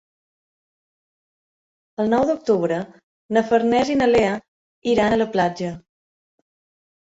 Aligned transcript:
El 2.03 2.09
nou 2.13 2.25
d'octubre 2.29 2.79
na 3.37 3.43
Farners 3.51 3.93
i 3.97 3.99
na 4.01 4.09
Lea 4.13 4.33
iran 4.95 5.15
a 5.15 5.21
la 5.25 5.29
platja. 5.37 5.71